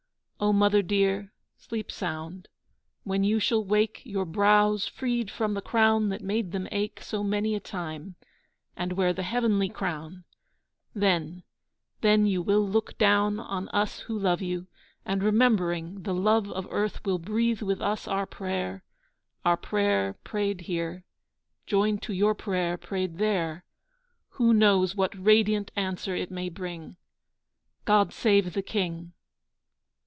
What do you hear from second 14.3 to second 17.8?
you, and, remembering, The love of earth will breathe with